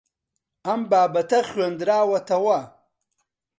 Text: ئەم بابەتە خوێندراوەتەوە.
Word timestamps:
ئەم 0.65 0.81
بابەتە 0.91 1.39
خوێندراوەتەوە. 1.49 2.59